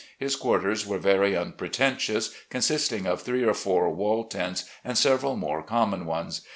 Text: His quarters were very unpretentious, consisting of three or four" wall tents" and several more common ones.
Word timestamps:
His 0.17 0.35
quarters 0.35 0.83
were 0.87 0.97
very 0.97 1.37
unpretentious, 1.37 2.33
consisting 2.49 3.05
of 3.05 3.21
three 3.21 3.43
or 3.43 3.53
four" 3.53 3.87
wall 3.93 4.23
tents" 4.23 4.65
and 4.83 4.97
several 4.97 5.35
more 5.35 5.61
common 5.61 6.07
ones. 6.07 6.41